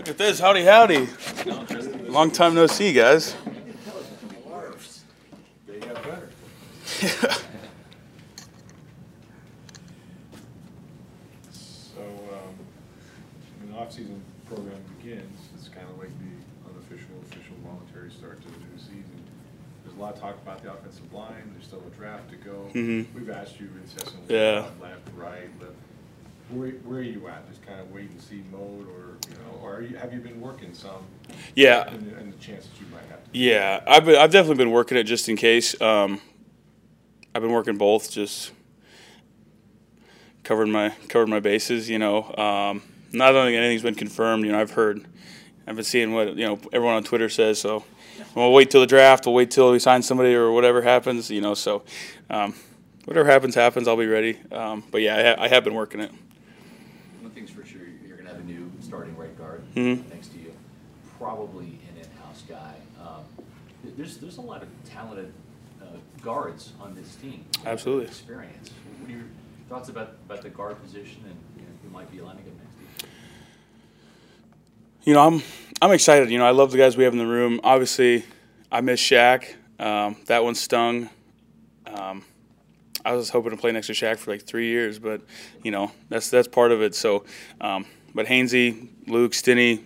Look 0.00 0.08
at 0.08 0.16
this. 0.16 0.40
Howdy, 0.40 0.64
howdy. 0.64 1.06
Long 2.08 2.30
time 2.30 2.54
no 2.54 2.66
see, 2.66 2.94
guys. 2.94 3.36
They. 5.66 5.78
So, 11.52 12.00
um, 12.00 12.54
when 13.60 13.72
the 13.72 13.78
off-season 13.78 14.22
program 14.48 14.80
begins, 14.98 15.38
it's 15.54 15.68
kind 15.68 15.86
of 15.88 15.98
like 15.98 16.10
the 16.18 16.70
unofficial, 16.70 17.14
official, 17.30 17.56
voluntary 17.64 18.10
start 18.10 18.40
to 18.42 18.48
the 18.48 18.58
new 18.58 18.78
season. 18.78 19.20
There's 19.84 19.96
a 19.96 20.00
lot 20.00 20.14
of 20.14 20.20
talk 20.20 20.36
about 20.42 20.62
the 20.62 20.72
offensive 20.72 21.12
line, 21.12 21.52
there's 21.52 21.66
still 21.66 21.82
a 21.86 21.90
draft 21.96 22.30
to 22.30 22.36
go. 22.36 22.68
Mhm. 22.72 23.06
We've 23.14 23.30
asked 23.30 23.60
you 23.60 23.68
incessantly 23.82 24.34
Yeah. 24.34 24.66
left, 24.80 25.08
right, 25.16 25.50
left. 25.60 25.74
Where, 26.52 26.70
where 26.70 26.98
are 27.00 27.02
you 27.02 27.28
at? 27.28 27.48
Just 27.48 27.64
kind 27.66 27.80
of 27.80 27.90
wait 27.92 28.10
and 28.10 28.20
see 28.20 28.42
mode, 28.50 28.86
or, 28.88 29.16
you 29.28 29.34
know, 29.36 29.58
or 29.62 29.76
are 29.76 29.82
you, 29.82 29.96
have 29.96 30.12
you 30.12 30.20
been 30.20 30.40
working 30.40 30.74
some? 30.74 31.04
Yeah. 31.54 31.88
And, 31.88 32.10
the- 32.10 32.16
and 32.16 32.32
the 32.32 32.36
chances 32.38 32.70
you 32.80 32.86
might 32.92 33.04
have 33.10 33.22
to. 33.24 33.30
Yeah, 33.32 33.80
I've 33.86 34.04
been, 34.04 34.16
I've 34.16 34.30
definitely 34.32 34.56
been 34.64 34.72
working 34.72 34.98
it 34.98 35.04
just 35.04 35.28
in 35.28 35.36
case. 35.36 35.80
Um, 35.80 36.20
I've 37.34 37.42
been 37.42 37.52
working 37.52 37.76
both, 37.76 38.10
just 38.10 38.50
covering 40.42 40.72
my 40.72 40.90
covered 41.08 41.28
my 41.28 41.38
bases. 41.40 41.88
You 41.88 41.98
know, 41.98 42.24
um, 42.34 42.82
not 43.12 43.34
only 43.36 43.56
anything's 43.56 43.82
been 43.82 43.94
confirmed. 43.94 44.44
You 44.44 44.52
know, 44.52 44.60
I've 44.60 44.72
heard, 44.72 45.04
I've 45.66 45.76
been 45.76 45.84
seeing 45.84 46.12
what 46.12 46.34
you 46.36 46.44
know 46.46 46.58
everyone 46.72 46.96
on 46.96 47.04
Twitter 47.04 47.28
says. 47.28 47.60
So 47.60 47.84
we'll 48.34 48.52
wait 48.52 48.70
till 48.70 48.80
the 48.80 48.86
draft. 48.88 49.26
We'll 49.26 49.34
wait 49.36 49.52
till 49.52 49.70
we 49.70 49.78
sign 49.78 50.02
somebody 50.02 50.34
or 50.34 50.50
whatever 50.50 50.82
happens. 50.82 51.30
You 51.30 51.40
know, 51.40 51.54
so 51.54 51.84
um, 52.28 52.54
whatever 53.04 53.30
happens, 53.30 53.54
happens. 53.54 53.86
I'll 53.86 53.96
be 53.96 54.06
ready. 54.06 54.38
Um, 54.50 54.82
but 54.90 55.02
yeah, 55.02 55.16
I, 55.16 55.22
ha- 55.22 55.44
I 55.44 55.48
have 55.48 55.62
been 55.62 55.74
working 55.74 56.00
it. 56.00 56.10
One 57.20 57.30
thing's 57.30 57.50
for 57.50 57.64
sure, 57.64 57.82
you're 58.04 58.16
gonna 58.16 58.30
have 58.30 58.40
a 58.40 58.44
new 58.44 58.72
starting 58.80 59.16
Mhm. 59.76 60.08
next 60.10 60.28
to 60.28 60.38
you, 60.38 60.52
probably 61.18 61.78
an 61.88 61.96
in-house 62.02 62.42
guy. 62.48 62.74
Um, 63.00 63.24
There's, 63.96 64.18
there's 64.18 64.36
a 64.38 64.42
lot 64.42 64.62
of 64.62 64.68
talented 64.84 65.32
uh, 65.80 65.86
guards 66.22 66.72
on 66.80 66.94
this 66.94 67.14
team. 67.16 67.44
Absolutely. 67.64 68.06
Experience. 68.06 68.70
What 69.00 69.08
are 69.10 69.12
your 69.12 69.24
thoughts 69.68 69.88
about, 69.88 70.16
about 70.26 70.42
the 70.42 70.50
guard 70.50 70.82
position 70.82 71.22
and 71.24 71.36
you 71.56 71.62
know, 71.62 71.68
who 71.82 71.88
might 71.90 72.10
be 72.10 72.20
lining 72.20 72.42
up 72.42 72.52
next 72.58 73.00
to 73.00 73.06
you? 73.06 73.12
You 75.04 75.14
know, 75.14 75.26
I'm 75.26 75.42
I'm 75.80 75.92
excited. 75.92 76.30
You 76.30 76.36
know, 76.38 76.44
I 76.46 76.50
love 76.50 76.72
the 76.72 76.78
guys 76.78 76.94
we 76.96 77.04
have 77.04 77.14
in 77.14 77.18
the 77.18 77.26
room. 77.26 77.58
Obviously, 77.64 78.24
I 78.70 78.82
miss 78.82 79.00
Shaq. 79.00 79.54
Um, 79.78 80.16
that 80.26 80.44
one 80.44 80.54
stung. 80.54 81.08
Um, 81.86 82.22
I 83.02 83.14
was 83.14 83.30
hoping 83.30 83.50
to 83.52 83.56
play 83.56 83.72
next 83.72 83.86
to 83.86 83.94
Shaq 83.94 84.18
for 84.18 84.30
like 84.30 84.42
three 84.42 84.66
years, 84.68 84.98
but 84.98 85.22
you 85.62 85.70
know 85.70 85.90
that's 86.10 86.28
that's 86.28 86.48
part 86.48 86.70
of 86.70 86.82
it. 86.82 86.94
So, 86.94 87.24
um, 87.62 87.86
but 88.14 88.26
Hainsey, 88.26 88.88
Luke, 89.06 89.34
Stinnie, 89.34 89.80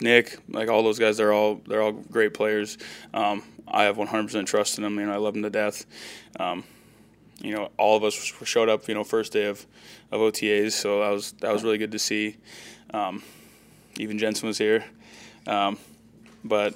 Nick, 0.00 0.38
like 0.48 0.68
all 0.68 0.82
those 0.82 0.98
guys, 0.98 1.16
they're 1.16 1.32
all 1.32 1.60
they're 1.66 1.82
all 1.82 1.92
great 1.92 2.34
players. 2.34 2.78
Um, 3.14 3.42
I 3.68 3.84
have 3.84 3.96
100% 3.96 4.46
trust 4.46 4.78
in 4.78 4.84
them. 4.84 4.98
You 4.98 5.06
know, 5.06 5.12
I 5.12 5.16
love 5.16 5.34
them 5.34 5.42
to 5.42 5.50
death. 5.50 5.86
Um, 6.38 6.64
you 7.38 7.54
know, 7.54 7.70
all 7.76 7.96
of 7.96 8.04
us 8.04 8.14
showed 8.14 8.68
up. 8.68 8.88
You 8.88 8.94
know, 8.94 9.04
first 9.04 9.32
day 9.32 9.46
of, 9.46 9.66
of 10.10 10.20
OTAs, 10.20 10.72
so 10.72 11.00
that 11.00 11.10
was 11.10 11.32
that 11.40 11.52
was 11.52 11.64
really 11.64 11.78
good 11.78 11.92
to 11.92 11.98
see. 11.98 12.36
Um, 12.92 13.22
even 13.98 14.18
Jensen 14.18 14.46
was 14.46 14.58
here, 14.58 14.84
um, 15.46 15.78
but 16.44 16.74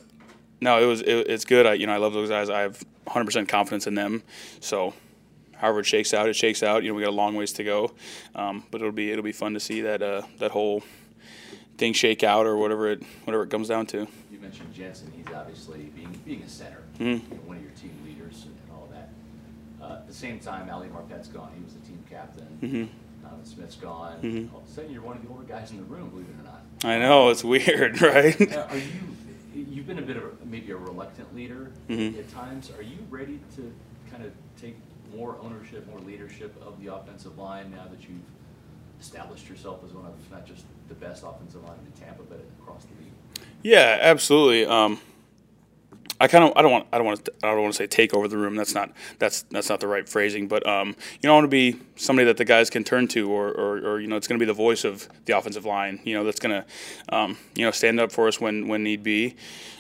no, 0.61 0.83
it 0.83 0.87
was 0.87 1.01
it, 1.03 1.29
it's 1.29 1.45
good. 1.45 1.67
I 1.67 1.75
you 1.75 1.87
know 1.87 1.95
I 1.95 1.99
love 1.99 2.13
those 2.13 2.29
guys. 2.29 2.51
I 2.51 2.61
have 2.61 2.83
100% 3.07 3.49
confidence 3.49 3.87
in 3.87 3.95
them. 3.95 4.23
So, 4.61 4.95
however 5.61 5.81
it 5.81 5.87
shakes 5.87 6.13
out, 6.15 6.29
it 6.29 6.35
shakes 6.37 6.63
out. 6.63 6.83
You 6.83 6.91
know, 6.91 6.95
we 6.95 7.03
got 7.03 7.11
a 7.11 7.13
long 7.23 7.35
ways 7.37 7.53
to 7.55 7.65
go, 7.65 7.93
um, 8.35 8.65
but 8.71 8.81
it'll 8.81 8.93
be 8.93 9.11
it'll 9.11 9.23
be 9.25 9.33
fun 9.33 9.55
to 9.55 9.61
see 9.61 9.81
that 9.83 10.03
uh, 10.03 10.23
that 10.39 10.51
whole 10.51 10.83
thing 11.79 11.93
shake 11.93 12.23
out 12.23 12.47
or 12.47 12.57
whatever 12.57 12.89
it 12.91 13.03
whatever 13.25 13.43
it 13.45 13.51
comes 13.51 13.69
down 13.69 13.87
to. 13.87 14.07
You 14.31 14.39
mentioned 14.41 14.73
Jensen, 14.75 15.13
he's 15.17 15.33
obviously 15.35 15.85
being, 15.97 16.19
being 16.25 16.43
a 16.43 16.49
center, 16.49 16.83
Mhm. 16.99 17.01
you 17.01 17.13
know, 17.15 17.21
one 17.47 17.57
of 17.59 17.63
your 17.63 17.73
team 17.73 17.93
leaders 18.05 18.45
and 18.47 18.55
all 18.73 18.89
that. 18.93 19.11
Uh, 19.83 19.95
At 19.97 20.07
the 20.09 20.15
same 20.15 20.39
time, 20.41 20.69
Ali 20.71 20.89
Marpet's 20.89 21.29
gone, 21.29 21.51
he 21.57 21.63
was 21.65 21.75
the 21.75 21.81
team 21.81 22.03
captain. 22.11 22.47
Mhm. 22.63 22.89
Donovan 23.23 23.45
Smith's 23.47 23.77
gone. 23.77 24.21
Mhm. 24.23 24.53
All 24.53 24.61
of 24.61 24.69
a 24.69 24.71
sudden, 24.71 24.93
you're 24.93 25.03
one 25.03 25.17
of 25.17 25.23
the 25.23 25.29
older 25.31 25.45
guys 25.45 25.71
in 25.71 25.77
the 25.79 25.85
room, 25.85 26.09
believe 26.11 26.27
it 26.29 26.41
or 26.41 26.45
not. 26.45 26.63
I 26.85 26.99
know 26.99 27.29
it's 27.31 27.45
weird, 27.45 28.01
right? 28.03 28.41
Uh, 28.53 28.67
Are 28.71 28.77
you, 28.77 28.85
you've 29.55 29.87
been 29.87 29.99
a 29.99 30.03
bit 30.03 30.17
of, 30.17 30.25
a- 30.25 30.45
maybe 30.47 30.71
a 30.73 30.77
reluctant 30.77 31.35
leader 31.35 31.71
Mhm. 31.89 32.19
at 32.19 32.29
times. 32.31 32.71
Are 32.77 32.83
you 32.83 32.99
ready 33.11 33.39
to 33.57 33.73
kind 34.11 34.25
of 34.25 34.33
take 34.61 34.77
more 35.17 35.37
ownership, 35.43 35.87
more 35.89 36.01
leadership 36.01 36.55
of 36.65 36.81
the 36.83 36.95
offensive 36.95 37.39
line 37.39 37.71
now 37.71 37.87
that 37.91 38.03
you've 38.03 38.21
established 39.01 39.49
yourself 39.49 39.81
as 39.85 39.93
one 39.93 40.07
of, 40.07 40.13
not 40.31 40.47
just 40.47 40.65
the 40.89 40.95
best 40.95 41.25
offensive 41.25 41.63
line 41.65 41.79
in 41.85 42.01
Tampa, 42.01 42.23
but 42.25 42.41
across 42.61 42.85
the 42.85 43.03
league? 43.03 43.13
Yeah, 43.63 43.99
absolutely. 44.01 44.67
Um, 44.67 45.01
I 46.21 46.29
kind 46.29 46.45
of 46.45 46.53
I 46.55 46.61
don't 46.61 46.71
want 46.71 46.87
I 46.93 46.99
don't 46.99 47.07
want 47.07 47.25
to, 47.25 47.33
I 47.43 47.51
don't 47.53 47.63
want 47.63 47.73
to 47.73 47.79
say 47.79 47.87
take 47.87 48.13
over 48.13 48.29
the 48.29 48.37
room. 48.37 48.55
That's 48.55 48.75
not 48.75 48.93
that's 49.19 49.43
that's 49.51 49.71
not 49.71 49.81
the 49.81 49.87
right 49.87 50.07
phrasing. 50.07 50.49
But 50.49 50.67
um, 50.67 50.89
you 51.23 51.27
know, 51.27 51.33
I 51.33 51.35
want 51.37 51.47
to 51.47 51.49
be 51.49 51.81
somebody 51.97 52.27
that 52.27 52.37
the 52.37 52.45
guys 52.45 52.69
can 52.69 52.85
turn 52.85 53.09
to, 53.09 53.31
or, 53.31 53.49
or, 53.49 53.79
or 53.79 54.01
you 54.01 54.07
know, 54.07 54.17
it's 54.17 54.29
going 54.29 54.39
to 54.39 54.43
be 54.43 54.47
the 54.47 54.53
voice 54.53 54.85
of 54.85 55.09
the 55.25 55.37
offensive 55.37 55.65
line. 55.65 55.99
You 56.05 56.15
know, 56.15 56.25
that's 56.25 56.39
going 56.39 56.63
to 56.63 57.17
um, 57.17 57.39
you 57.55 57.65
know 57.65 57.71
stand 57.71 57.99
up 58.01 58.13
for 58.13 58.29
us 58.29 58.39
when 58.39 58.69
when 58.69 58.83
need 58.83 59.03
be, 59.03 59.35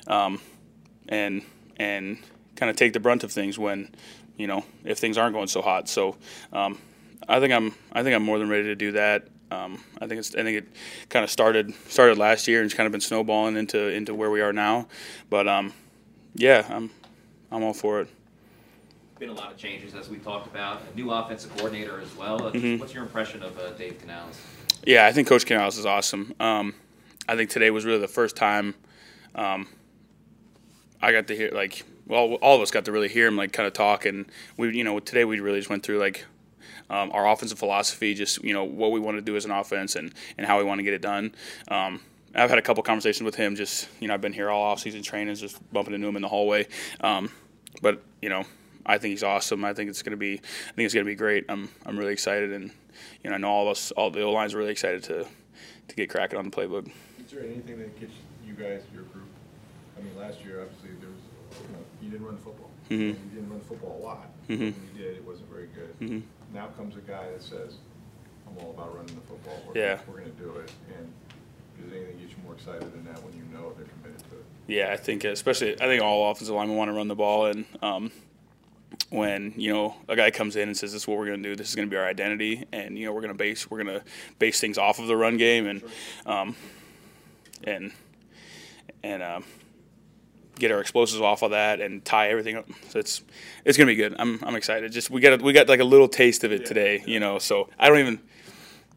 um, 0.07 0.41
and 1.09 1.43
and 1.77 2.19
kind 2.57 2.71
of 2.71 2.77
take 2.77 2.95
the 2.95 3.01
brunt 3.01 3.23
of 3.23 3.31
things 3.31 3.59
when 3.59 3.95
you 4.37 4.47
know 4.47 4.65
if 4.85 4.99
things 4.99 5.19
aren't 5.19 5.35
going 5.35 5.49
so 5.49 5.63
hot. 5.63 5.89
So 5.89 6.17
um, 6.53 6.79
I 7.29 7.41
think 7.41 7.53
I'm 7.53 7.75
I 7.93 8.03
think 8.03 8.15
I'm 8.15 8.23
more 8.23 8.39
than 8.39 8.49
ready 8.49 8.65
to 8.65 8.75
do 8.75 8.93
that. 8.93 9.29
Um, 9.51 9.83
I 10.01 10.07
think 10.07 10.21
it's 10.21 10.35
I 10.35 10.43
think 10.43 10.59
it 10.59 10.69
kind 11.09 11.25
of 11.25 11.31
started 11.31 11.75
started 11.89 12.19
last 12.19 12.47
year 12.49 12.61
and 12.61 12.67
it's 12.67 12.75
kind 12.75 12.87
of 12.87 12.93
been 12.93 13.01
snowballing 13.01 13.57
into 13.57 13.89
into 13.89 14.15
where 14.15 14.31
we 14.31 14.41
are 14.41 14.53
now. 14.53 14.87
But 15.29 15.49
um, 15.49 15.73
yeah, 16.35 16.67
I'm 16.69 16.91
I'm 17.51 17.63
all 17.63 17.75
for 17.75 18.01
it. 18.01 18.09
Been 19.19 19.29
a 19.29 19.35
lot 19.35 19.53
of 19.53 19.59
changes 19.59 19.95
as 19.95 20.09
we 20.09 20.17
talked 20.17 20.47
about. 20.47 20.81
A 20.93 20.97
new 20.97 21.11
offensive 21.11 21.55
coordinator 21.57 22.01
as 22.01 22.17
well. 22.17 22.41
Mhm. 22.41 22.81
What's 22.81 22.95
your 22.95 23.03
impression 23.03 23.43
of 23.43 23.59
uh, 23.59 23.73
Dave 23.73 23.99
Canales? 24.01 24.41
Yeah, 24.87 25.05
I 25.05 25.13
think 25.13 25.29
Coach 25.29 25.45
Canales 25.45 25.77
is 25.77 25.85
awesome. 25.85 26.33
Um, 26.41 26.75
I 27.29 27.37
think 27.37 27.51
today 27.51 27.71
was 27.71 27.85
really 27.85 28.01
the 28.01 28.09
first 28.09 28.35
time 28.35 28.75
um, 29.35 29.69
I 31.03 31.13
got 31.13 31.27
to 31.27 31.37
hear 31.37 31.51
like 31.53 31.85
well, 32.11 32.35
all 32.43 32.57
of 32.57 32.61
us 32.61 32.71
got 32.71 32.85
to 32.87 32.93
really 32.93 33.09
hear 33.09 33.27
him 33.29 33.37
like 33.37 33.53
kind 33.53 33.67
of 33.67 33.73
talk, 33.73 34.05
and 34.05 34.27
we 34.57 34.77
you 34.77 34.85
know 34.85 34.99
today 34.99 35.25
we 35.25 35.41
really 35.41 35.61
just 35.61 35.71
went 35.71 35.85
through 35.85 35.99
like 35.99 36.25
um, 36.91 37.13
our 37.13 37.29
offensive 37.31 37.59
philosophy, 37.59 38.15
just 38.15 38.43
you 38.43 38.53
know 38.53 38.65
what 38.65 38.91
we 38.91 38.99
want 38.99 39.17
to 39.17 39.23
do 39.23 39.37
as 39.37 39.45
an 39.45 39.53
offense 39.53 39.95
and 39.95 40.13
and 40.37 40.47
how 40.47 40.59
we 40.59 40.65
want 40.65 40.81
to 40.81 40.83
get 40.83 40.93
it 40.93 41.03
done. 41.03 41.35
Um, 41.69 42.01
I've 42.35 42.51
had 42.51 42.59
a 42.59 42.63
couple 42.63 42.83
conversations 42.83 43.25
with 43.25 43.37
him. 43.37 43.55
Just 43.55 43.89
you 44.01 44.09
know, 44.09 44.15
I've 44.15 44.21
been 44.21 44.33
here 44.33 44.51
all 44.51 44.75
offseason 44.75 45.03
training, 45.03 45.35
just 45.37 45.59
bumping 45.73 45.95
into 45.95 46.09
him 46.09 46.17
in 46.17 46.23
the 46.23 46.29
hallway. 46.29 46.67
Um, 47.01 47.31
but 47.81 48.03
you 48.21 48.29
know, 48.29 48.45
I 48.85 48.99
think 48.99 49.13
he's 49.13 49.23
awesome. 49.23 49.65
I 49.65 49.73
think 49.73 49.89
it's 49.89 50.03
gonna 50.03 50.17
be, 50.17 50.35
I 50.35 50.73
think 50.73 50.87
it's 50.87 50.95
gonna 50.95 51.05
be 51.05 51.15
great. 51.15 51.45
I'm 51.49 51.69
I'm 51.87 51.97
really 51.97 52.13
excited, 52.13 52.53
and 52.53 52.73
you 53.23 53.31
know, 53.31 53.37
I 53.37 53.39
know 53.39 53.51
all 53.51 53.67
of 53.67 53.71
us, 53.71 53.93
all 53.93 54.11
the 54.11 54.23
O 54.23 54.33
lines 54.33 54.53
are 54.55 54.59
really 54.59 54.73
excited 54.73 55.05
to 55.05 55.27
to 55.87 55.95
get 55.95 56.11
cracking 56.11 56.39
on 56.39 56.45
the 56.45 56.51
playbook. 56.51 56.91
Is 57.25 57.31
there 57.31 57.45
anything 57.45 57.79
that 57.79 58.01
gets 58.01 58.13
you 58.45 58.55
guys, 58.55 58.83
your 58.93 59.05
group, 59.05 59.29
I 60.01 60.03
mean, 60.03 60.17
last 60.17 60.41
year, 60.45 60.63
obviously, 60.63 60.91
there 61.01 61.11
was, 61.11 61.20
you 61.51 61.73
know, 61.75 61.79
you 62.03 62.11
didn't 62.11 62.27
run 62.27 62.37
the 62.37 62.43
football. 62.43 62.71
Mhm. 62.91 62.99
You 63.09 63.13
didn't 63.35 63.51
run 63.51 63.59
the 63.59 63.65
football 63.65 63.99
a 64.01 64.05
lot. 64.05 64.31
Mhm. 64.49 64.59
When 64.59 64.91
you 64.95 65.03
did, 65.03 65.17
it 65.17 65.25
wasn't 65.25 65.49
very 65.51 65.69
good. 65.69 65.95
Mhm. 66.01 66.23
Now 66.53 66.67
comes 66.69 66.97
a 66.97 67.01
guy 67.01 67.31
that 67.31 67.43
says, 67.43 67.77
I'm 68.47 68.59
all 68.65 68.71
about 68.73 68.95
running 68.97 69.15
the 69.15 69.21
football. 69.23 69.63
We're 69.69 69.81
Yeah. 69.81 69.99
We're 70.09 70.19
gonna 70.19 70.31
do 70.31 70.57
it. 70.57 70.73
And 70.97 71.13
does 71.81 71.93
anything 71.97 72.19
get 72.19 72.31
you 72.31 72.37
more 72.45 72.55
excited 72.55 72.93
than 72.93 73.05
that 73.07 73.23
when 73.23 73.33
you 73.35 73.45
know 73.53 73.73
they're 73.77 73.87
committed 73.87 74.19
to 74.31 74.37
it? 74.37 74.45
Yeah, 74.67 74.93
I 74.93 74.97
think 74.97 75.25
especially 75.25 75.75
I 75.81 75.87
think 75.87 76.03
all 76.03 76.31
offensive 76.31 76.55
linemen 76.55 76.77
want 76.77 76.89
to 76.91 76.93
run 76.95 77.09
the 77.09 77.15
ball, 77.17 77.47
and 77.47 77.65
um, 77.83 78.11
when 79.11 79.53
you 79.57 79.73
know 79.73 79.95
a 80.09 80.17
guy 80.17 80.31
comes 80.31 80.57
in 80.57 80.69
and 80.69 80.77
says 80.77 80.93
this 80.93 81.03
is 81.03 81.09
what 81.09 81.19
we're 81.19 81.27
going 81.27 81.43
to 81.43 81.49
do, 81.49 81.57
this 81.57 81.69
is 81.69 81.75
going 81.75 81.89
to 81.89 81.91
be 81.91 81.97
our 81.97 82.07
identity, 82.07 82.65
and 82.73 82.99
you 82.99 83.07
know 83.07 83.13
we're 83.13 83.21
going 83.21 83.33
to 83.33 83.39
base 83.39 83.71
we're 83.71 83.83
going 83.83 83.99
to 84.01 84.05
base 84.39 84.61
things 84.61 84.79
off 84.79 84.99
of 84.99 85.07
the 85.07 85.17
run 85.17 85.37
game, 85.37 85.67
and 85.67 85.83
um, 86.27 86.57
and 87.65 87.93
and 89.03 89.23
um, 89.23 89.45
get 90.61 90.71
our 90.71 90.81
explosives 90.81 91.21
off 91.21 91.43
of 91.43 91.51
that 91.51 91.81
and 91.81 92.05
tie 92.05 92.29
everything 92.31 92.57
up. 92.57 92.67
So 92.91 92.99
it's 93.01 93.23
it's 93.65 93.77
going 93.77 93.89
to 93.89 93.93
be 93.93 93.97
good. 93.97 94.15
I'm 94.19 94.39
I'm 94.45 94.55
excited. 94.55 94.93
Just 94.93 95.11
we 95.11 95.21
got 95.21 95.43
we 95.43 95.53
got 95.53 95.69
like 95.69 95.81
a 95.81 95.85
little 95.85 96.09
taste 96.09 96.45
of 96.45 96.53
it 96.53 96.61
Yeah, 96.63 96.67
today, 96.69 96.99
yeah. 96.99 97.05
you 97.07 97.21
know. 97.21 97.39
So 97.39 97.69
I 97.79 97.89
don't 97.89 97.99
even. 97.99 98.21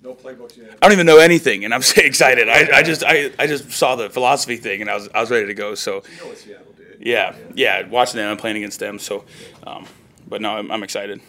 No 0.04 0.14
playbooks 0.14 0.58
yet. 0.58 0.78
I 0.82 0.86
don't 0.88 0.92
even 0.94 1.06
know 1.06 1.18
anything, 1.20 1.64
and 1.64 1.74
I'm 1.74 1.82
so 1.94 2.02
excited. 2.02 2.50
I, 2.50 2.80
I 2.80 2.84
just 2.84 3.04
I, 3.06 3.32
I 3.40 3.48
just 3.48 3.72
saw 3.72 3.96
the 3.96 4.10
philosophy 4.10 4.58
thing, 4.58 4.82
and 4.82 4.90
I 4.90 4.96
was 4.96 5.10
I 5.16 5.22
was 5.22 5.32
ready 5.32 5.48
to 5.48 5.54
go. 5.54 5.76
So 5.76 6.04
You 6.12 6.18
know 6.22 6.28
what 6.28 6.38
Seattle 6.38 6.74
did. 6.78 6.98
yeah, 7.00 7.34
yeah, 7.56 7.88
watching 7.88 8.18
them 8.18 8.30
and 8.32 8.40
playing 8.40 8.58
against 8.58 8.80
them. 8.80 9.00
So, 9.00 9.24
um, 9.66 9.88
but 10.28 10.42
no, 10.42 10.58
I'm, 10.58 10.70
I'm 10.72 10.84
excited. 10.84 11.22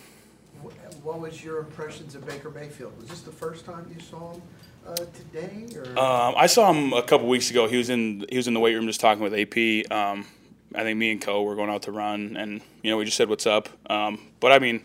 What 1.02 1.20
was 1.20 1.44
your 1.44 1.58
impressions 1.58 2.14
of 2.14 2.26
Baker 2.26 2.50
Mayfield? 2.50 2.96
Was 2.98 3.08
this 3.10 3.20
the 3.20 3.31
first 3.31 3.66
time 3.66 3.86
you 3.94 4.00
saw 4.00 4.32
him 4.32 4.42
uh, 4.86 4.94
today, 4.96 5.66
or? 5.76 5.98
Um, 5.98 6.34
I 6.36 6.46
saw 6.46 6.72
him 6.72 6.92
a 6.92 7.02
couple 7.02 7.28
weeks 7.28 7.50
ago. 7.50 7.69
He 7.69 7.76
was 7.76 7.90
in 7.90 8.25
he 8.28 8.36
was 8.36 8.48
in 8.48 8.54
the 8.54 8.60
weight 8.60 8.75
room 8.75 8.86
just 8.86 9.00
talking 9.00 9.22
with 9.22 9.34
AP. 9.34 9.90
Um, 9.90 10.26
I 10.75 10.82
think 10.82 10.98
me 10.98 11.12
and 11.12 11.20
Co 11.20 11.42
were 11.42 11.54
going 11.54 11.70
out 11.70 11.82
to 11.82 11.92
run, 11.92 12.36
and 12.36 12.60
you 12.82 12.90
know 12.90 12.96
we 12.96 13.04
just 13.04 13.16
said 13.16 13.28
what's 13.28 13.46
up. 13.46 13.69
Um, 13.88 14.20
but 14.40 14.52
I 14.52 14.58
mean, 14.58 14.82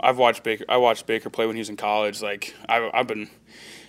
I've 0.00 0.18
watched 0.18 0.42
Baker. 0.42 0.64
I 0.68 0.76
watched 0.76 1.06
Baker 1.06 1.30
play 1.30 1.46
when 1.46 1.56
he 1.56 1.60
was 1.60 1.68
in 1.68 1.76
college. 1.76 2.20
Like 2.20 2.54
I've, 2.68 2.90
I've 2.92 3.06
been, 3.06 3.22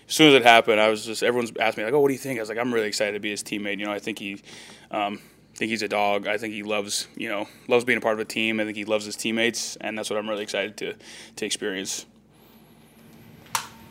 as 0.07 0.13
soon 0.13 0.29
as 0.29 0.35
it 0.35 0.43
happened, 0.43 0.79
I 0.79 0.89
was 0.89 1.05
just 1.05 1.23
everyone's 1.23 1.51
asked 1.59 1.77
me 1.77 1.83
like, 1.83 1.93
"Oh, 1.93 1.99
what 1.99 2.09
do 2.09 2.13
you 2.13 2.19
think?" 2.19 2.39
I 2.39 2.41
was 2.41 2.49
like, 2.49 2.57
"I'm 2.57 2.73
really 2.73 2.87
excited 2.87 3.13
to 3.13 3.19
be 3.19 3.31
his 3.31 3.43
teammate." 3.43 3.79
You 3.79 3.85
know, 3.85 3.91
I 3.91 3.99
think 3.99 4.19
he, 4.19 4.41
um, 4.91 5.19
think 5.55 5.71
he's 5.71 5.81
a 5.81 5.87
dog. 5.87 6.27
I 6.27 6.37
think 6.37 6.53
he 6.53 6.63
loves, 6.63 7.07
you 7.15 7.29
know, 7.29 7.47
loves 7.67 7.85
being 7.85 7.97
a 7.97 8.01
part 8.01 8.13
of 8.13 8.19
a 8.19 8.25
team. 8.25 8.59
I 8.59 8.65
think 8.65 8.77
he 8.77 8.85
loves 8.85 9.05
his 9.05 9.15
teammates, 9.15 9.75
and 9.77 9.97
that's 9.97 10.09
what 10.09 10.17
I'm 10.19 10.29
really 10.29 10.43
excited 10.43 10.77
to 10.77 10.93
to 11.37 11.45
experience. 11.45 12.05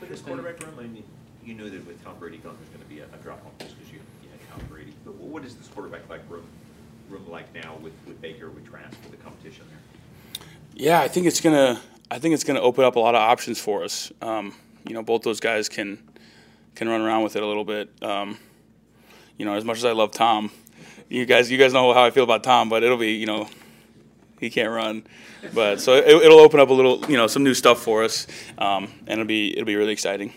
For 0.00 0.06
this 0.06 0.20
quarterback 0.20 0.60
room, 0.60 0.74
I 0.78 0.82
mean, 0.82 1.04
you 1.44 1.54
knew 1.54 1.70
that 1.70 1.86
with 1.86 2.02
Tom 2.02 2.14
Brady 2.18 2.38
gone, 2.38 2.56
there's 2.58 2.70
gonna 2.70 2.88
be 2.88 3.00
a, 3.00 3.04
a 3.04 3.22
drop 3.22 3.44
off 3.44 3.52
just 3.58 3.78
because 3.78 3.92
you, 3.92 4.00
you 4.22 4.28
had 4.30 4.40
Tom 4.50 4.66
Brady. 4.68 4.94
But 5.04 5.14
what 5.14 5.44
is 5.44 5.54
this 5.54 5.68
quarterback 5.68 6.08
like 6.08 6.20
room, 6.28 6.46
room 7.08 7.28
like 7.30 7.52
now 7.54 7.76
with, 7.82 7.92
with 8.06 8.20
Baker, 8.20 8.50
with 8.50 8.68
Trask, 8.68 8.96
with 9.02 9.10
the 9.10 9.16
competition 9.18 9.64
there? 9.68 10.46
Yeah, 10.74 11.00
I 11.00 11.08
think 11.08 11.26
it's 11.26 11.40
gonna. 11.40 11.80
I 12.10 12.18
think 12.18 12.34
it's 12.34 12.44
gonna 12.44 12.60
open 12.60 12.84
up 12.84 12.96
a 12.96 13.00
lot 13.00 13.14
of 13.14 13.20
options 13.20 13.60
for 13.60 13.84
us. 13.84 14.12
Um, 14.20 14.54
you 14.86 14.94
know, 14.94 15.02
both 15.02 15.22
those 15.22 15.40
guys 15.40 15.68
can 15.68 15.98
can 16.74 16.88
run 16.88 17.00
around 17.00 17.22
with 17.22 17.36
it 17.36 17.42
a 17.42 17.46
little 17.46 17.64
bit. 17.64 17.90
Um, 18.02 18.38
you 19.38 19.44
know, 19.44 19.54
as 19.54 19.64
much 19.64 19.78
as 19.78 19.84
I 19.84 19.92
love 19.92 20.12
Tom, 20.12 20.50
you 21.08 21.26
guys, 21.26 21.50
you 21.50 21.58
guys 21.58 21.72
know 21.72 21.92
how 21.92 22.04
I 22.04 22.10
feel 22.10 22.24
about 22.24 22.42
Tom, 22.42 22.68
but 22.68 22.82
it'll 22.82 22.96
be, 22.96 23.12
you 23.12 23.26
know, 23.26 23.48
he 24.40 24.50
can't 24.50 24.70
run. 24.70 25.04
But 25.52 25.80
so 25.80 25.94
it, 25.94 26.06
it'll 26.08 26.40
open 26.40 26.60
up 26.60 26.70
a 26.70 26.72
little, 26.72 27.04
you 27.08 27.16
know, 27.16 27.26
some 27.26 27.44
new 27.44 27.54
stuff 27.54 27.82
for 27.82 28.04
us, 28.04 28.26
um, 28.58 28.90
and 29.06 29.20
it'll 29.20 29.24
be 29.24 29.52
it'll 29.52 29.66
be 29.66 29.76
really 29.76 29.92
exciting. 29.92 30.32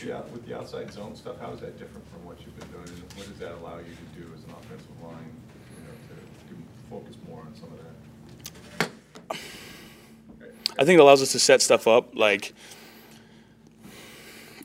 With 0.00 0.08
the, 0.08 0.16
out- 0.16 0.30
with 0.32 0.46
the 0.46 0.56
outside 0.56 0.92
zone 0.92 1.14
stuff, 1.14 1.38
how 1.40 1.52
is 1.52 1.60
that 1.60 1.78
different 1.78 2.04
from 2.10 2.24
what 2.24 2.38
you've 2.40 2.58
been 2.58 2.68
doing? 2.68 2.88
And 2.88 3.12
What 3.18 3.28
does 3.28 3.38
that 3.38 3.52
allow 3.52 3.76
you 3.78 3.84
to 3.84 4.20
do 4.20 4.26
as 4.34 4.44
an 4.44 4.50
offensive 4.58 5.02
line, 5.02 5.30
you 5.76 5.84
know, 5.84 5.94
to, 6.08 6.54
to 6.54 6.62
focus 6.88 7.16
more 7.28 7.40
on 7.42 7.54
some 7.54 7.70
of 7.72 7.78
that? 7.78 7.90
I 10.78 10.84
think 10.84 10.98
it 10.98 11.00
allows 11.02 11.20
us 11.20 11.32
to 11.32 11.38
set 11.38 11.60
stuff 11.60 11.86
up 11.86 12.16
like 12.16 12.54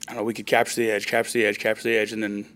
I 0.08 0.12
don't 0.12 0.16
know, 0.18 0.24
we 0.24 0.32
could 0.32 0.46
capture 0.46 0.76
the 0.80 0.90
edge, 0.90 1.06
capture 1.06 1.32
the 1.38 1.44
edge, 1.44 1.58
capture 1.58 1.82
the 1.88 1.96
edge, 1.96 2.12
and 2.12 2.22
then 2.22 2.46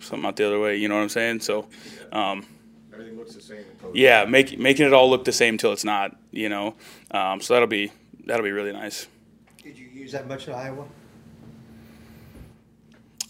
something 0.00 0.26
out 0.26 0.36
the 0.36 0.46
other 0.46 0.60
way. 0.60 0.76
You 0.76 0.88
know 0.88 0.94
what 0.94 1.02
I'm 1.02 1.08
saying? 1.10 1.40
So, 1.40 1.68
um, 2.12 2.46
Everything 2.92 3.18
looks 3.18 3.34
the 3.34 3.42
same. 3.42 3.58
in 3.58 3.90
yeah, 3.94 4.24
make, 4.24 4.58
making 4.58 4.86
it 4.86 4.92
all 4.94 5.10
look 5.10 5.24
the 5.24 5.32
same 5.32 5.58
till 5.58 5.72
it's 5.72 5.84
not. 5.84 6.16
You 6.30 6.48
know, 6.48 6.74
um, 7.10 7.40
so 7.40 7.52
that'll 7.54 7.66
be 7.68 7.92
that'll 8.24 8.44
be 8.44 8.52
really 8.52 8.72
nice. 8.72 9.08
Did 9.62 9.76
you 9.76 9.88
use 9.88 10.12
that 10.12 10.26
much 10.28 10.48
at 10.48 10.54
Iowa? 10.54 10.86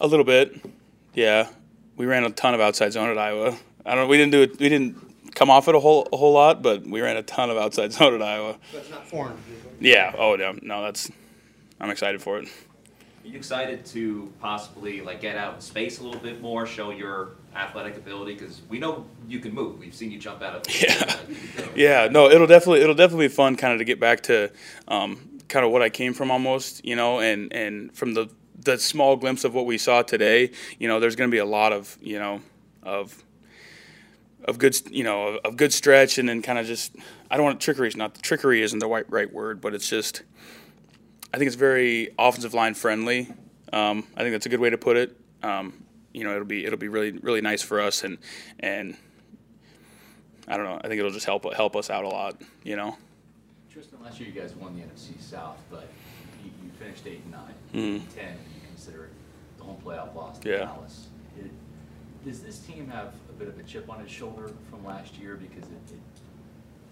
A 0.04 0.06
little 0.06 0.26
bit, 0.26 0.60
yeah. 1.14 1.48
We 1.96 2.04
ran 2.04 2.24
a 2.24 2.30
ton 2.30 2.52
of 2.52 2.60
outside 2.60 2.92
zone 2.92 3.08
at 3.08 3.16
Iowa. 3.16 3.56
I 3.86 3.94
don't. 3.94 4.06
We 4.06 4.18
didn't 4.18 4.32
do 4.32 4.42
it. 4.42 4.58
We 4.58 4.68
didn't 4.68 5.34
come 5.34 5.48
off 5.48 5.66
it 5.66 5.74
a 5.74 5.80
whole 5.80 6.06
a 6.12 6.16
whole 6.18 6.34
lot, 6.34 6.60
but 6.60 6.86
we 6.86 7.00
ran 7.00 7.16
a 7.16 7.22
ton 7.22 7.48
of 7.48 7.56
outside 7.56 7.90
zone 7.94 8.14
at 8.14 8.20
Iowa. 8.20 8.58
That's 8.70 8.90
not 8.90 9.08
foreign. 9.08 9.38
Yeah. 9.80 10.14
Oh 10.18 10.36
no, 10.36 10.58
no. 10.60 10.82
That's. 10.82 11.10
I'm 11.80 11.88
excited 11.88 12.20
for 12.20 12.38
it. 12.38 12.48
Are 13.24 13.28
you 13.28 13.38
excited 13.38 13.86
to 13.86 14.30
possibly 14.40 15.00
like 15.00 15.22
get 15.22 15.38
out 15.38 15.54
in 15.54 15.60
space 15.62 16.00
a 16.00 16.04
little 16.04 16.20
bit 16.20 16.42
more, 16.42 16.66
show 16.66 16.90
your 16.90 17.30
athletic 17.56 17.96
ability? 17.96 18.34
Because 18.34 18.60
we 18.68 18.78
know 18.78 19.06
you 19.26 19.38
can 19.38 19.54
move. 19.54 19.78
We've 19.78 19.94
seen 19.94 20.10
you 20.10 20.18
jump 20.18 20.42
out 20.42 20.56
of. 20.56 20.82
Yeah. 20.82 21.16
Yeah, 21.74 22.08
no, 22.10 22.28
it'll 22.28 22.46
definitely 22.46 22.82
it'll 22.82 22.94
definitely 22.94 23.28
be 23.28 23.34
fun 23.34 23.56
kind 23.56 23.72
of 23.72 23.78
to 23.78 23.86
get 23.86 23.98
back 23.98 24.24
to 24.24 24.52
um, 24.86 25.40
kind 25.48 25.64
of 25.64 25.72
what 25.72 25.80
I 25.80 25.88
came 25.88 26.12
from 26.12 26.30
almost, 26.30 26.84
you 26.84 26.94
know, 26.94 27.20
and 27.20 27.50
and 27.54 27.90
from 27.96 28.12
the 28.12 28.28
the 28.58 28.78
small 28.78 29.16
glimpse 29.16 29.44
of 29.44 29.54
what 29.54 29.66
we 29.66 29.78
saw 29.78 30.02
today, 30.02 30.50
you 30.78 30.88
know, 30.88 31.00
there's 31.00 31.16
going 31.16 31.30
to 31.30 31.34
be 31.34 31.38
a 31.38 31.44
lot 31.44 31.72
of 31.72 31.98
you 32.00 32.18
know 32.18 32.40
of 32.82 33.22
of 34.44 34.58
good 34.58 34.76
you 34.90 35.04
know 35.04 35.38
of 35.44 35.56
good 35.56 35.72
stretch 35.72 36.18
and 36.18 36.28
then 36.28 36.42
kind 36.42 36.58
of 36.58 36.66
just 36.66 36.94
I 37.30 37.36
don't 37.36 37.44
want 37.44 37.60
trickery 37.60 37.88
is 37.88 37.96
not 37.96 38.20
trickery 38.22 38.62
isn't 38.62 38.78
the 38.78 38.86
right 38.86 39.06
right 39.10 39.32
word, 39.32 39.60
but 39.60 39.74
it's 39.74 39.88
just 39.88 40.22
I 41.32 41.38
think 41.38 41.48
it's 41.48 41.56
very 41.56 42.10
offensive 42.18 42.54
line 42.54 42.74
friendly. 42.74 43.32
Um, 43.72 44.06
I 44.16 44.20
think 44.20 44.32
that's 44.32 44.46
a 44.46 44.48
good 44.48 44.60
way 44.60 44.70
to 44.70 44.78
put 44.78 44.96
it. 44.96 45.16
Um, 45.42 45.84
you 46.12 46.22
know, 46.22 46.32
it'll 46.32 46.44
be 46.44 46.64
it'll 46.64 46.78
be 46.78 46.88
really 46.88 47.12
really 47.12 47.40
nice 47.40 47.62
for 47.62 47.80
us 47.80 48.04
and 48.04 48.18
and 48.60 48.96
I 50.46 50.56
don't 50.56 50.66
know. 50.66 50.78
I 50.82 50.88
think 50.88 50.98
it'll 50.98 51.10
just 51.10 51.26
help 51.26 51.52
help 51.54 51.74
us 51.74 51.90
out 51.90 52.04
a 52.04 52.08
lot. 52.08 52.40
You 52.62 52.76
know. 52.76 52.96
Tristan, 53.72 54.00
last 54.02 54.20
year 54.20 54.28
you 54.28 54.40
guys 54.40 54.54
won 54.54 54.76
the 54.76 54.82
NFC 54.82 55.20
South, 55.20 55.58
but 55.70 55.88
finished 56.84 57.06
eight 57.06 57.20
and 57.24 57.32
nine, 57.32 57.54
Mhm. 57.72 58.14
ten. 58.14 58.34
You 58.54 58.60
consider 58.68 59.04
it 59.04 59.10
the 59.58 59.64
home 59.64 59.76
playoff 59.84 60.14
loss 60.14 60.38
to 60.40 60.48
Yeah. 60.48 60.58
Dallas. 60.58 61.06
It, 61.38 61.50
does 62.24 62.40
this 62.42 62.58
team 62.58 62.88
have 62.88 63.14
a 63.28 63.32
bit 63.32 63.48
of 63.48 63.58
a 63.58 63.62
chip 63.62 63.88
on 63.90 64.00
its 64.00 64.12
shoulder 64.12 64.50
from 64.70 64.84
last 64.84 65.16
year 65.18 65.36
because 65.36 65.68
it, 65.70 65.94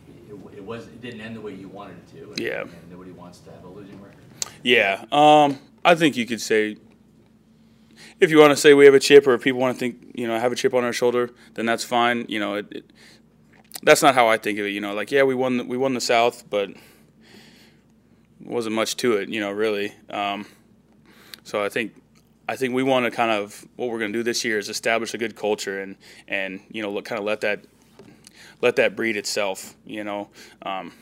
it, 0.09 0.33
it, 0.33 0.57
it 0.59 0.65
was 0.65 0.87
it 0.87 1.01
didn't 1.01 1.21
end 1.21 1.37
the 1.37 1.41
way 1.41 1.55
you 1.55 1.69
wanted 1.69 1.97
it 1.97 2.17
to? 2.17 2.31
And, 2.31 2.39
Yeah. 2.41 2.63
And 2.63 2.71
nobody 2.91 3.13
wants 3.13 3.39
to 3.41 3.51
have 3.53 3.65
a 3.65 3.69
losing 3.69 4.01
record. 4.01 4.17
Yeah. 4.63 5.05
Um, 5.13 5.59
I 5.85 5.95
think 5.95 6.17
you 6.17 6.27
could 6.27 6.41
say, 6.41 6.77
if 8.21 8.31
you 8.31 8.39
want 8.39 8.51
to 8.51 8.57
say 8.57 8.75
we 8.75 8.85
have 8.85 8.95
a 8.95 9.01
chip, 9.01 9.27
or 9.27 9.35
if 9.35 9.43
people 9.43 9.61
want 9.61 9.77
to 9.77 9.81
think, 9.81 10.13
you 10.15 10.27
know, 10.27 10.39
have 10.39 10.53
a 10.53 10.57
chip 10.57 10.75
on 10.75 10.85
our 10.85 10.93
shoulder, 10.93 11.31
then 11.55 11.67
that's 11.67 11.85
fine. 11.85 12.25
You 12.29 12.39
know, 12.41 12.55
it, 12.55 12.67
it, 12.71 12.93
that's 13.83 14.03
not 14.03 14.15
how 14.15 14.29
I 14.29 14.37
think 14.39 14.59
of 14.59 14.67
it. 14.67 14.71
You 14.71 14.81
know, 14.81 14.95
like 14.95 15.11
yeah, 15.11 15.23
we 15.25 15.35
won, 15.35 15.57
the, 15.59 15.65
we 15.65 15.77
won 15.77 15.95
the 15.95 16.01
South, 16.01 16.45
but 16.49 16.71
wasn't 18.45 18.75
much 18.75 18.97
to 18.99 19.15
it. 19.15 19.29
You 19.29 19.41
know, 19.41 19.51
really. 19.51 19.95
Um, 20.11 20.47
so 21.45 21.63
I 21.63 21.69
think. 21.69 21.95
I 22.49 22.57
think 22.57 22.75
we 22.75 22.83
want 22.83 23.05
to 23.05 23.13
kind 23.13 23.31
of 23.31 23.65
what 23.77 23.89
we're 23.89 24.01
going 24.01 24.13
to 24.13 24.19
do 24.19 24.25
this 24.25 24.45
year 24.45 24.59
is 24.59 24.69
establish 24.69 25.15
a 25.15 25.19
good 25.19 25.37
culture 25.37 25.81
and 25.81 25.97
and 26.27 26.61
you 26.73 26.83
know 26.83 26.91
look, 26.91 27.05
kind 27.05 27.21
of 27.21 27.25
let 27.25 27.41
that 27.43 27.65
let 28.61 28.77
that 28.77 28.97
breed 28.97 29.17
itself. 29.17 29.77
You 29.87 30.03
know, 30.03 30.29
um, 30.63 30.93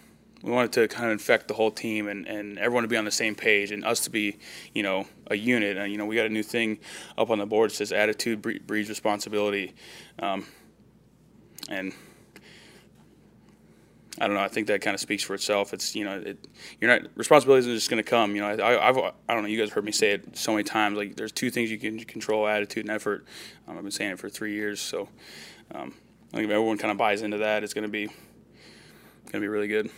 we 0.43 0.51
wanted 0.51 0.73
to 0.73 0.89
kind 0.89 1.07
of 1.07 1.13
infect 1.13 1.49
the 1.49 1.55
whole 1.55 1.71
team 1.71 2.09
and, 2.09 2.27
and 2.27 2.59
everyone 2.59 2.83
to 2.83 2.89
be 2.89 2.97
on 2.97 3.05
the 3.05 3.11
same 3.11 3.35
page 3.35 3.71
and 3.71 3.85
us 3.85 4.01
to 4.01 4.11
be, 4.11 4.39
you 4.75 4.83
know, 4.83 5.07
a 5.31 5.37
unit. 5.37 5.77
And, 5.77 5.93
you 5.93 5.99
know, 5.99 6.07
we 6.07 6.17
got 6.17 6.27
a 6.27 6.31
new 6.31 6.43
thing 6.43 6.79
up 7.19 7.31
on 7.31 7.39
the 7.39 7.47
board 7.47 7.71
that 7.71 7.75
says 7.75 7.93
attitude 7.93 8.41
breeds 8.67 8.89
responsibility. 8.89 9.75
Um, 10.19 10.47
and 11.69 11.93
I 14.21 14.27
don't 14.27 14.35
know. 14.35 14.43
I 14.43 14.49
think 14.49 14.67
that 14.67 14.83
kind 14.83 14.95
of 14.95 15.01
speaks 15.01 15.23
for 15.23 15.35
itself. 15.35 15.73
It's 15.73 15.95
you 15.97 16.05
know, 16.05 16.19
it, 16.19 16.47
you're 16.81 16.91
not 16.91 17.09
responsibility 17.17 17.61
isn't 17.61 17.75
just 17.75 17.89
going 17.91 18.03
to 18.03 18.09
come. 18.09 18.35
You 18.37 18.43
know, 18.43 18.49
I, 18.49 18.89
I've 18.89 18.99
I 18.99 19.33
don't 19.35 19.43
know. 19.43 19.49
You 19.49 19.59
guys 19.59 19.69
have 19.69 19.75
heard 19.75 19.85
me 19.85 19.93
say 19.93 20.11
it 20.13 20.37
so 20.37 20.53
many 20.53 20.63
times. 20.65 20.97
Like 20.99 21.17
there's 21.17 21.33
two 21.33 21.51
things 21.51 21.71
you 21.71 21.79
can 21.79 21.99
control: 22.01 22.47
attitude 22.47 22.85
and 22.85 22.91
effort. 22.95 23.25
Um, 23.67 23.77
I've 23.77 23.83
been 23.83 23.91
saying 23.91 24.13
it 24.13 24.19
for 24.19 24.29
three 24.29 24.53
years. 24.53 24.81
So 24.81 25.09
um, 25.75 25.95
I 26.33 26.37
think 26.37 26.45
if 26.45 26.51
everyone 26.51 26.77
kind 26.77 26.93
of 26.93 26.99
buys 26.99 27.23
into 27.23 27.39
that, 27.39 27.65
it's 27.65 27.73
going 27.73 27.83
to 27.85 27.89
be 27.89 28.07
going 28.07 28.15
to 29.33 29.41
be 29.41 29.49
really 29.49 29.69
good. 29.69 29.91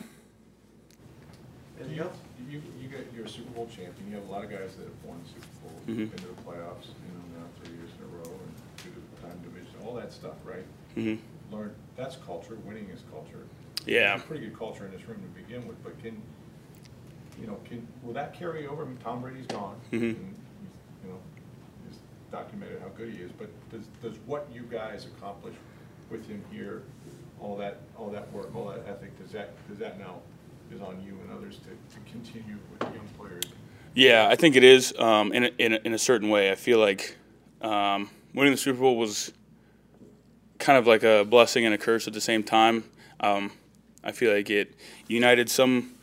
And 1.80 1.90
you, 1.90 2.08
you, 2.48 2.62
you 2.80 2.88
get, 2.88 3.06
you're 3.14 3.24
a 3.24 3.28
Super 3.28 3.50
Bowl 3.50 3.66
champion, 3.66 4.08
you 4.08 4.14
have 4.16 4.28
a 4.28 4.30
lot 4.30 4.44
of 4.44 4.50
guys 4.50 4.76
that 4.76 4.84
have 4.84 5.04
won 5.04 5.18
Super 5.26 5.46
Bowls, 5.62 5.82
Mhm. 5.88 6.12
into 6.12 6.26
the 6.26 6.42
playoffs, 6.46 6.86
you 7.02 7.10
know, 7.10 7.40
now 7.40 7.46
three 7.62 7.74
years 7.74 7.90
in 7.98 8.04
a 8.04 8.18
row, 8.18 8.30
and 8.30 8.52
two 8.78 8.92
time 9.20 9.40
division, 9.42 9.74
all 9.84 9.94
that 9.94 10.12
stuff, 10.12 10.34
right? 10.44 10.64
hmm 10.94 11.16
Learn, 11.50 11.74
that's 11.96 12.16
culture, 12.16 12.56
winning 12.64 12.88
is 12.90 13.00
culture. 13.10 13.44
Yeah. 13.86 14.10
There's 14.10 14.22
a 14.22 14.26
Pretty 14.26 14.46
good 14.46 14.58
culture 14.58 14.86
in 14.86 14.92
this 14.92 15.06
room 15.08 15.20
to 15.22 15.40
begin 15.42 15.66
with, 15.66 15.82
but 15.82 16.00
can, 16.02 16.20
you 17.40 17.46
know, 17.46 17.58
can, 17.64 17.86
will 18.02 18.12
that 18.14 18.34
carry 18.34 18.66
over, 18.66 18.82
I 18.82 18.86
mean, 18.86 18.98
Tom 19.02 19.20
Brady's 19.20 19.46
gone. 19.46 19.76
Mhm. 19.92 20.00
and, 20.16 20.36
You 21.04 21.10
know, 21.10 21.18
it's 21.88 21.98
documented 22.30 22.80
how 22.80 22.88
good 22.88 23.12
he 23.12 23.18
is, 23.18 23.32
but 23.32 23.48
does, 23.70 23.86
does 24.02 24.18
what 24.26 24.48
you 24.52 24.62
guys 24.62 25.06
accomplish 25.06 25.54
with 26.10 26.26
him 26.28 26.42
here, 26.52 26.82
all 27.40 27.56
that, 27.56 27.80
all 27.96 28.10
that 28.10 28.30
work, 28.32 28.54
all 28.54 28.68
that 28.68 28.86
ethic, 28.86 29.18
does 29.20 29.32
that, 29.32 29.50
does 29.68 29.78
that 29.78 29.98
now, 29.98 30.20
is 30.72 30.80
on 30.80 31.02
you 31.04 31.18
and 31.22 31.32
others 31.36 31.58
to, 31.58 31.70
to 31.94 32.10
continue 32.10 32.56
with 32.70 32.78
the 32.80 32.86
young 32.96 33.08
players? 33.18 33.44
Yeah, 33.94 34.28
I 34.30 34.36
think 34.36 34.56
it 34.56 34.64
is 34.64 34.94
um, 34.98 35.32
in, 35.32 35.44
a, 35.44 35.50
in, 35.58 35.72
a, 35.74 35.80
in 35.84 35.92
a 35.92 35.98
certain 35.98 36.30
way. 36.30 36.50
I 36.50 36.54
feel 36.54 36.78
like 36.78 37.16
um, 37.60 38.08
winning 38.32 38.52
the 38.52 38.56
Super 38.58 38.80
Bowl 38.80 38.96
was 38.96 39.32
kind 40.58 40.78
of 40.78 40.86
like 40.86 41.02
a 41.02 41.24
blessing 41.28 41.66
and 41.66 41.74
a 41.74 41.78
curse 41.78 42.06
at 42.06 42.14
the 42.14 42.20
same 42.20 42.42
time. 42.42 42.84
Um, 43.20 43.50
I 44.04 44.12
feel 44.12 44.32
like 44.34 44.50
it 44.50 44.74
united 45.08 45.48
some 45.50 45.94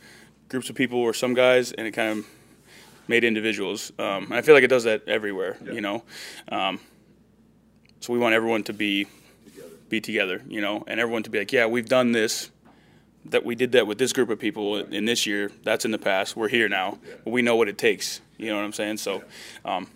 groups 0.48 0.70
of 0.70 0.76
people 0.76 0.98
or 0.98 1.12
some 1.14 1.34
guys, 1.34 1.72
and 1.72 1.86
it 1.86 1.92
kind 1.92 2.18
of 2.20 2.26
made 3.08 3.24
individuals. 3.24 3.92
Um, 3.98 4.24
and 4.24 4.34
I 4.34 4.42
feel 4.42 4.54
like 4.54 4.64
it 4.64 4.68
does 4.68 4.84
that 4.84 5.06
everywhere, 5.08 5.56
Yeah. 5.64 5.72
you 5.72 5.80
know. 5.80 6.02
Um, 6.48 6.80
so 8.00 8.12
we 8.12 8.18
want 8.18 8.34
everyone 8.34 8.62
to 8.64 8.72
be 8.72 9.06
be 9.88 10.00
together, 10.00 10.40
you 10.48 10.60
know, 10.60 10.84
and 10.86 11.00
everyone 11.00 11.24
to 11.24 11.30
be 11.30 11.38
like, 11.40 11.52
yeah, 11.52 11.66
we've 11.66 11.88
done 11.88 12.12
this. 12.12 12.50
That 13.26 13.44
we 13.44 13.54
did 13.54 13.72
that 13.72 13.86
with 13.86 13.98
this 13.98 14.12
group 14.14 14.30
of 14.30 14.38
people 14.38 14.76
in 14.78 15.04
this 15.04 15.26
year. 15.26 15.50
That's 15.64 15.84
in 15.84 15.90
the 15.90 15.98
past. 15.98 16.36
We're 16.36 16.48
here 16.48 16.68
now. 16.70 16.98
But 17.24 17.32
we 17.32 17.42
know 17.42 17.54
what 17.56 17.68
it 17.68 17.76
takes. 17.76 18.20
You 18.38 18.46
know 18.48 18.56
what 18.56 18.64
I'm 18.64 18.72
saying? 18.72 18.96
So, 18.96 19.22
um, 19.64 19.88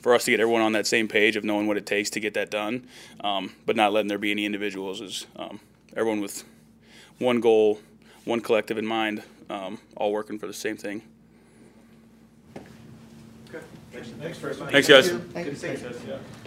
for 0.00 0.14
us 0.14 0.24
to 0.26 0.30
get 0.30 0.38
everyone 0.40 0.62
on 0.62 0.72
that 0.72 0.86
same 0.86 1.08
page 1.08 1.34
of 1.36 1.42
knowing 1.42 1.66
what 1.66 1.76
it 1.76 1.84
takes 1.84 2.10
to 2.10 2.20
get 2.20 2.34
that 2.34 2.50
done, 2.50 2.86
um, 3.24 3.52
but 3.66 3.74
not 3.74 3.92
letting 3.92 4.08
there 4.08 4.18
be 4.18 4.30
any 4.30 4.44
individuals 4.44 5.00
is 5.00 5.26
um, 5.36 5.58
everyone 5.96 6.20
with 6.20 6.44
one 7.20 7.38
goal, 7.38 7.78
one 8.24 8.40
collective 8.40 8.76
in 8.78 8.86
mind, 8.86 9.22
um, 9.48 9.78
all 9.96 10.12
working 10.12 10.38
for 10.38 10.48
the 10.48 10.52
same 10.52 10.76
thing. 10.76 11.02
Okay. 13.48 13.64
Thanks 14.20 14.38
very 14.38 14.56
much. 14.56 14.72
Thanks, 14.72 14.88
guys. 14.88 15.10
Thank 15.10 16.39